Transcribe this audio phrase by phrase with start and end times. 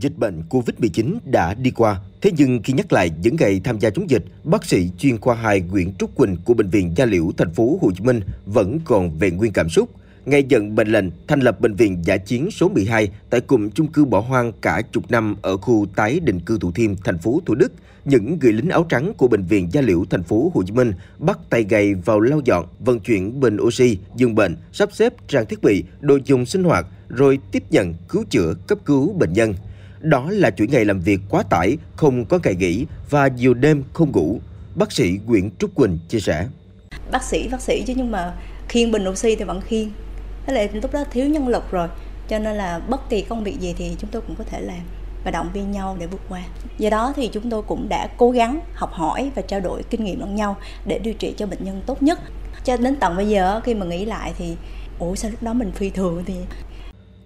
[0.00, 3.90] Dịch bệnh Covid-19 đã đi qua, thế nhưng khi nhắc lại những ngày tham gia
[3.90, 7.32] chống dịch, bác sĩ chuyên khoa 2 Nguyễn Trúc Quỳnh của bệnh viện Gia Liễu
[7.36, 9.90] thành phố Hồ Chí Minh vẫn còn về nguyên cảm xúc.
[10.26, 13.86] Ngày nhận bệnh lệnh thành lập bệnh viện giả chiến số 12 tại cụm chung
[13.86, 17.40] cư bỏ hoang cả chục năm ở khu tái định cư Thủ Thiêm, thành phố
[17.46, 17.72] Thủ Đức,
[18.04, 20.92] những người lính áo trắng của bệnh viện Gia Liễu thành phố Hồ Chí Minh
[21.18, 25.46] bắt tay gầy vào lau dọn, vận chuyển bình oxy, giường bệnh, sắp xếp trang
[25.46, 29.54] thiết bị, đồ dùng sinh hoạt, rồi tiếp nhận cứu chữa cấp cứu bệnh nhân.
[30.00, 33.84] Đó là chuỗi ngày làm việc quá tải, không có ngày nghỉ và nhiều đêm
[33.92, 34.40] không ngủ.
[34.74, 36.46] Bác sĩ Nguyễn Trúc Quỳnh chia sẻ.
[37.10, 38.34] Bác sĩ, bác sĩ chứ nhưng mà
[38.68, 39.90] khiên bình oxy thì vẫn khiên.
[40.46, 41.88] Thế là lúc đó thiếu nhân lực rồi.
[42.28, 44.80] Cho nên là bất kỳ công việc gì thì chúng tôi cũng có thể làm
[45.24, 46.42] và động viên nhau để vượt qua.
[46.78, 50.04] Do đó thì chúng tôi cũng đã cố gắng học hỏi và trao đổi kinh
[50.04, 50.56] nghiệm lẫn nhau
[50.86, 52.20] để điều trị cho bệnh nhân tốt nhất.
[52.64, 54.56] Cho đến tận bây giờ khi mà nghĩ lại thì
[54.98, 56.34] ủa sao lúc đó mình phi thường thì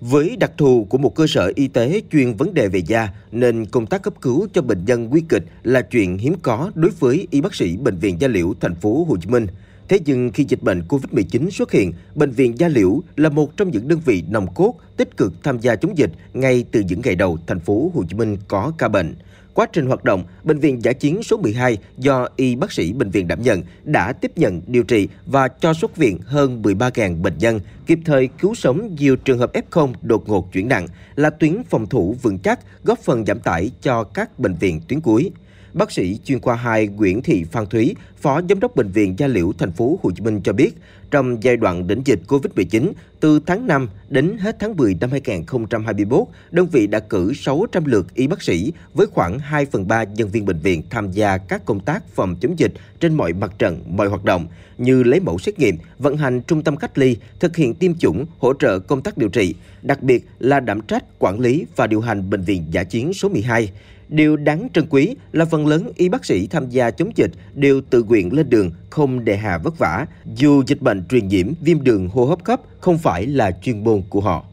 [0.00, 3.66] với đặc thù của một cơ sở y tế chuyên vấn đề về da nên
[3.66, 7.26] công tác cấp cứu cho bệnh nhân nguy kịch là chuyện hiếm có đối với
[7.30, 9.46] y bác sĩ bệnh viện Gia Liễu thành phố Hồ Chí Minh.
[9.88, 13.70] Thế nhưng khi dịch bệnh Covid-19 xuất hiện, bệnh viện Gia Liễu là một trong
[13.70, 17.14] những đơn vị nòng cốt tích cực tham gia chống dịch ngay từ những ngày
[17.14, 19.14] đầu thành phố Hồ Chí Minh có ca bệnh.
[19.56, 23.10] Quá trình hoạt động, Bệnh viện Giả chiến số 12 do y bác sĩ bệnh
[23.10, 27.38] viện đảm nhận đã tiếp nhận điều trị và cho xuất viện hơn 13.000 bệnh
[27.38, 31.62] nhân, kịp thời cứu sống nhiều trường hợp F0 đột ngột chuyển nặng, là tuyến
[31.70, 35.30] phòng thủ vững chắc, góp phần giảm tải cho các bệnh viện tuyến cuối.
[35.76, 39.26] Bác sĩ chuyên khoa 2 Nguyễn Thị Phan Thúy, Phó Giám đốc Bệnh viện Gia
[39.26, 40.74] Liễu thành phố Hồ Chí Minh cho biết,
[41.10, 46.22] trong giai đoạn đỉnh dịch Covid-19 từ tháng 5 đến hết tháng 10 năm 2021,
[46.50, 50.28] đơn vị đã cử 600 lượt y bác sĩ với khoảng 2 phần 3 nhân
[50.28, 53.82] viên bệnh viện tham gia các công tác phòng chống dịch trên mọi mặt trận,
[53.86, 54.46] mọi hoạt động
[54.78, 58.26] như lấy mẫu xét nghiệm, vận hành trung tâm cách ly, thực hiện tiêm chủng,
[58.38, 62.00] hỗ trợ công tác điều trị, đặc biệt là đảm trách quản lý và điều
[62.00, 63.70] hành bệnh viện giả chiến số 12.
[64.08, 67.80] Điều đáng trân quý là phần lớn y bác sĩ tham gia chống dịch đều
[67.90, 71.84] tự nguyện lên đường, không đề hà vất vả, dù dịch bệnh truyền nhiễm viêm
[71.84, 74.44] đường hô hấp cấp không phải là chuyên môn của họ.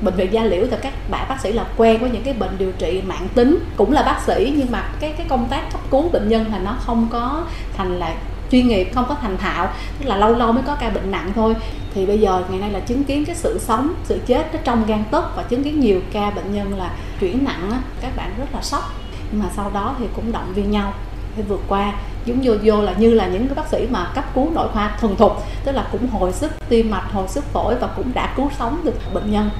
[0.00, 2.58] Bệnh viện gia liễu thì các bạn bác sĩ là quen với những cái bệnh
[2.58, 5.80] điều trị mạng tính cũng là bác sĩ nhưng mà cái cái công tác cấp
[5.90, 7.46] cứu bệnh nhân là nó không có
[7.76, 8.16] thành là
[8.50, 9.68] chuyên nghiệp không có thành thạo
[9.98, 11.54] tức là lâu lâu mới có ca bệnh nặng thôi.
[11.94, 14.86] Thì bây giờ ngày nay là chứng kiến cái sự sống sự chết nó trong
[14.86, 18.34] gan tấc và chứng kiến nhiều ca bệnh nhân là chuyển nặng á, các bạn
[18.38, 18.94] rất là sốc.
[19.32, 20.92] Nhưng mà sau đó thì cũng động viên nhau
[21.36, 21.92] để vượt qua.
[22.24, 24.96] Giống vô vô là như là những cái bác sĩ mà cấp cứu nội khoa
[25.00, 25.32] thuần thục
[25.64, 28.80] tức là cũng hồi sức tim mạch hồi sức phổi và cũng đã cứu sống
[28.84, 29.50] được bệnh nhân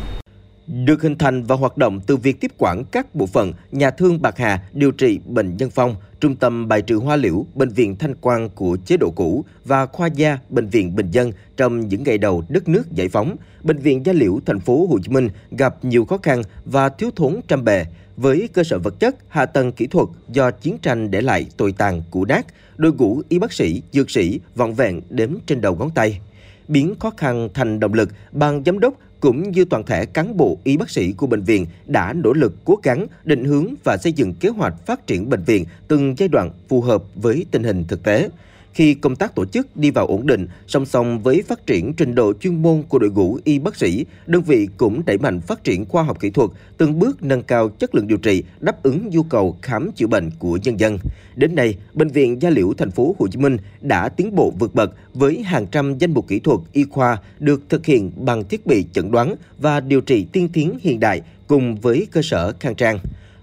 [0.70, 4.22] được hình thành và hoạt động từ việc tiếp quản các bộ phận nhà thương
[4.22, 7.96] Bạc Hà điều trị bệnh nhân phong, trung tâm bài trừ hoa liễu, bệnh viện
[7.96, 12.02] Thanh Quang của chế độ cũ và khoa da bệnh viện Bình Dân trong những
[12.02, 15.28] ngày đầu đất nước giải phóng, bệnh viện Gia Liễu thành phố Hồ Chí Minh
[15.50, 17.86] gặp nhiều khó khăn và thiếu thốn trăm bề.
[18.16, 21.72] Với cơ sở vật chất, hạ tầng kỹ thuật do chiến tranh để lại tồi
[21.72, 25.76] tàn cũ nát, đội ngũ y bác sĩ, dược sĩ vọn vẹn đếm trên đầu
[25.76, 26.20] ngón tay.
[26.68, 30.58] Biến khó khăn thành động lực, ban giám đốc cũng như toàn thể cán bộ
[30.64, 34.12] y bác sĩ của bệnh viện đã nỗ lực cố gắng, định hướng và xây
[34.12, 37.84] dựng kế hoạch phát triển bệnh viện từng giai đoạn phù hợp với tình hình
[37.88, 38.28] thực tế.
[38.74, 42.14] Khi công tác tổ chức đi vào ổn định, song song với phát triển trình
[42.14, 45.64] độ chuyên môn của đội ngũ y bác sĩ, đơn vị cũng đẩy mạnh phát
[45.64, 49.08] triển khoa học kỹ thuật, từng bước nâng cao chất lượng điều trị, đáp ứng
[49.10, 50.98] nhu cầu khám chữa bệnh của nhân dân.
[51.36, 54.74] Đến nay, bệnh viện Gia Liễu thành phố Hồ Chí Minh đã tiến bộ vượt
[54.74, 58.66] bậc với hàng trăm danh mục kỹ thuật y khoa được thực hiện bằng thiết
[58.66, 62.74] bị chẩn đoán và điều trị tiên tiến hiện đại cùng với cơ sở khang
[62.74, 62.98] trang.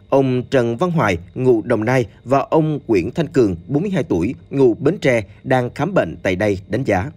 [0.10, 4.74] Ông Trần Văn Hoài, ngụ Đồng Nai và ông Nguyễn Thanh Cường, 42 tuổi, ngụ
[4.80, 7.12] Bến Tre đang khám bệnh tại đây đánh giá.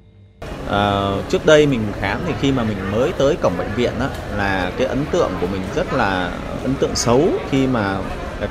[0.68, 4.08] À, trước đây mình khám thì khi mà mình mới tới cổng bệnh viện đó,
[4.36, 8.00] là cái ấn tượng của mình rất là ấn tượng xấu khi mà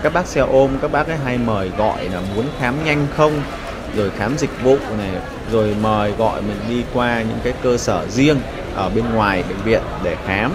[0.04, 3.34] các bác xe ôm các bác ấy hay mời gọi là muốn khám nhanh không
[3.96, 5.12] rồi khám dịch vụ này
[5.52, 8.38] rồi mời gọi mình đi qua những cái cơ sở riêng
[8.76, 10.52] ở bên ngoài bệnh viện để khám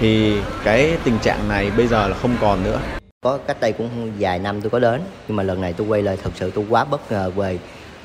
[0.00, 2.80] thì cái tình trạng này bây giờ là không còn nữa
[3.22, 6.02] có cách đây cũng vài năm tôi có đến, nhưng mà lần này tôi quay
[6.02, 7.58] lại, thật sự tôi quá bất ngờ về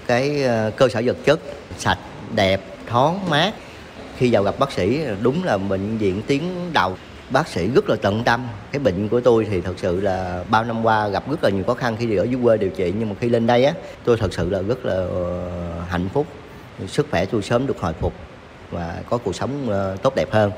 [0.07, 1.39] cái ờ, cơ sở vật chất
[1.77, 1.98] sạch,
[2.36, 3.54] đẹp, thoáng mát.
[4.18, 6.95] Khi vào gặp bác sĩ, đúng là bệnh viện tiến đầu.
[7.30, 8.48] Bác sĩ rất là tận tâm.
[8.71, 11.63] Cái bệnh của tôi thì thật sự là bao năm qua gặp rất là nhiều
[11.68, 13.74] khó khăn khi ở dưới quê điều trị, nhưng mà khi lên đây á,
[14.04, 15.50] tôi thật sự là rất là ờ,
[15.89, 16.27] hạnh phúc.
[16.88, 18.13] Sức khỏe tôi sớm được hồi phục
[18.71, 20.51] và có cuộc sống ờ, tốt đẹp hơn.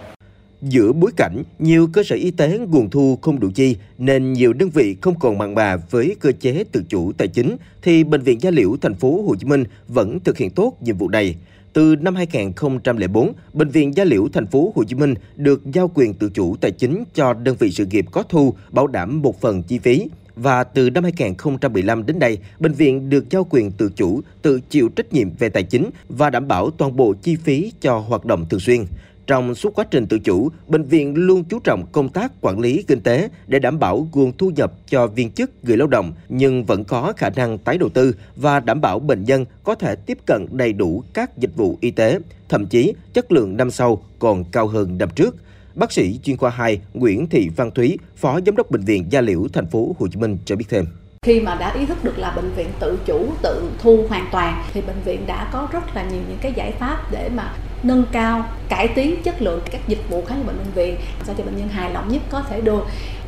[0.70, 4.54] Giữa bối cảnh nhiều cơ sở y tế nguồn thu không đủ chi nên nhiều
[4.54, 8.22] đơn vị không còn mặn mà với cơ chế tự chủ tài chính thì bệnh
[8.22, 11.36] viện Gia Liễu thành phố Hồ Chí Minh vẫn thực hiện tốt nhiệm vụ này.
[11.74, 16.14] Từ năm 2004, bệnh viện Gia Liễu thành phố Hồ Chí Minh được giao quyền
[16.14, 19.64] tự chủ tài chính cho đơn vị sự nghiệp có thu, bảo đảm một phần
[19.64, 24.22] chi phí và từ năm 2015 đến nay, bệnh viện được giao quyền tự chủ,
[24.42, 27.98] tự chịu trách nhiệm về tài chính và đảm bảo toàn bộ chi phí cho
[27.98, 28.86] hoạt động thường xuyên.
[29.28, 32.84] Trong suốt quá trình tự chủ, bệnh viện luôn chú trọng công tác quản lý
[32.88, 36.64] kinh tế để đảm bảo nguồn thu nhập cho viên chức, người lao động nhưng
[36.64, 40.18] vẫn có khả năng tái đầu tư và đảm bảo bệnh nhân có thể tiếp
[40.26, 42.20] cận đầy đủ các dịch vụ y tế,
[42.50, 45.36] thậm chí chất lượng năm sau còn cao hơn năm trước.
[45.76, 49.22] Bác sĩ chuyên khoa 2 Nguyễn Thị Văn Thúy, Phó Giám đốc Bệnh viện Gia
[49.22, 50.86] Liễu thành phố Hồ Chí Minh cho biết thêm
[51.26, 54.64] khi mà đã ý thức được là bệnh viện tự chủ, tự thu hoàn toàn,
[54.74, 57.52] thì bệnh viện đã có rất là nhiều những cái giải pháp để mà
[57.84, 61.36] nâng cao, cải tiến chất lượng các dịch vụ khám chữa bệnh bệnh viện, sao
[61.38, 62.86] cho bệnh nhân hài lòng nhất có thể được.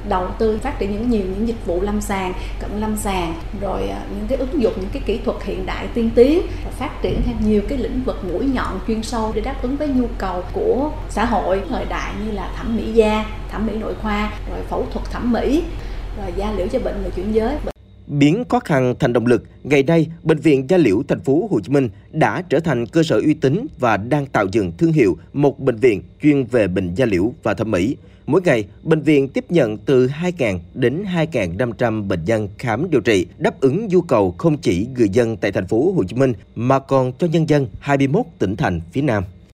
[0.10, 3.90] Đầu tư, phát triển những nhiều những dịch vụ lâm sàng, cận lâm sàng, rồi
[3.90, 6.42] à, những cái ứng dụng, những cái kỹ thuật hiện đại tiên tiến,
[6.80, 9.88] phát triển thêm nhiều cái lĩnh vực mũi nhọn chuyên sâu để đáp ứng với
[9.88, 11.62] nhu cầu của xã hội.
[11.70, 15.32] Thời đại như là thẩm mỹ da, thẩm mỹ nội khoa, rồi phẫu thuật thẩm
[15.32, 15.64] mỹ,
[16.18, 17.56] rồi da liễu cho bệnh người chuyển giới
[18.08, 21.60] Biến khó khăn thành động lực, ngày nay bệnh viện Gia Liễu thành phố Hồ
[21.60, 25.18] Chí Minh đã trở thành cơ sở uy tín và đang tạo dựng thương hiệu
[25.34, 27.98] một bệnh viện chuyên về bệnh da liễu và thẩm mỹ.
[28.26, 33.26] Mỗi ngày, bệnh viện tiếp nhận từ 2.000 đến 2.500 bệnh nhân khám điều trị,
[33.38, 36.80] đáp ứng nhu cầu không chỉ người dân tại thành phố Hồ Chí Minh mà
[36.80, 39.24] còn cho nhân dân 21 tỉnh thành phía Nam.